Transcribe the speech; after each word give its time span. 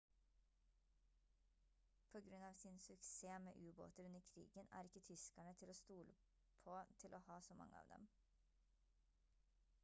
på 2.13 2.21
grunn 2.29 2.45
av 2.47 2.53
sin 2.61 2.79
suksess 2.85 3.41
med 3.43 3.57
ubåter 3.65 4.05
under 4.07 4.23
krigen 4.31 4.73
er 4.79 4.89
ikke 4.89 5.03
tyskerne 5.11 5.53
til 5.61 5.75
å 5.75 5.77
stole 5.83 6.17
på 6.65 6.79
til 7.05 7.17
å 7.19 7.23
ha 7.29 7.39
så 7.51 7.61
mange 7.63 7.79
av 7.85 7.95
dem 7.95 8.11